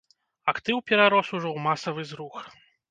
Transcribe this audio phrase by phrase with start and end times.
[0.53, 2.45] Актыў перарос ужо ў масавы зрух.